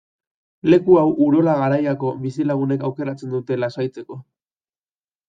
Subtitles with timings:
[0.73, 4.19] Leku hau Urola Garaiako bizilagunek aukeratzen dute lasaitzeko.